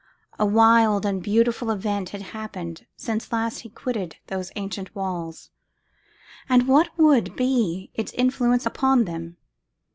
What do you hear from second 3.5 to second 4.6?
he quitted those